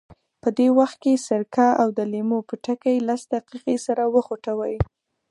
په 0.41 0.49
دې 0.57 0.67
وخت 0.79 0.97
کې 1.03 1.23
سرکه 1.27 1.67
او 1.81 1.87
د 1.97 1.99
لیمو 2.13 2.39
پوټکي 2.47 2.95
لس 3.07 3.21
دقیقې 3.33 3.75
سره 3.85 4.03
وخوټوئ. 4.15 4.75